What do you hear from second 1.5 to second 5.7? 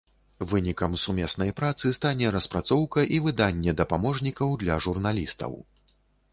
працы стане распрацоўка і выданне дапаможнікаў для журналістаў.